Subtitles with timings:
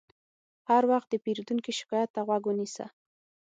[0.69, 2.85] هر وخت د پیرودونکي شکایت ته غوږ ونیسه.